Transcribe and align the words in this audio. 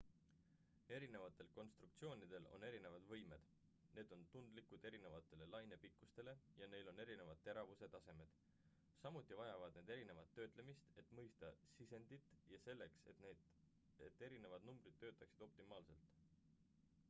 erinevatel 0.95 1.49
konstruktsioonidel 1.57 2.47
on 2.51 2.63
erinevad 2.69 3.03
võimed 3.11 3.49
need 3.97 4.13
on 4.17 4.23
tundlikud 4.35 4.87
erinevatele 4.91 5.47
lainepikkustele 5.57 6.33
ja 6.63 6.69
neil 6.71 6.89
on 6.93 7.03
erinevad 7.05 7.43
teravuse 7.49 7.91
tasemed 7.97 8.39
samuti 9.03 9.39
vajavad 9.43 9.77
need 9.81 9.93
erinevat 9.97 10.33
töötlemist 10.41 10.91
et 11.03 11.15
mõista 11.21 11.53
sisendit 11.77 12.33
ja 12.55 12.63
selleks 12.67 13.07
et 14.09 14.27
erinevad 14.31 14.69
numbrid 14.73 14.99
töötaksid 15.05 15.49
optimaalselt 15.51 16.19